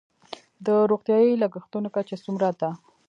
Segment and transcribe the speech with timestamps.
[0.65, 2.69] د روغتیايي لګښتونو کچه څومره ده؟